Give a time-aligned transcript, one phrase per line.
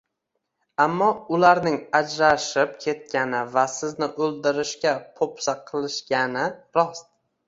[0.83, 1.07] Ammo
[1.37, 6.47] ularning ajrashib ketgani va sizni o`ldirishga po`pisa qilishgani
[6.79, 7.07] rost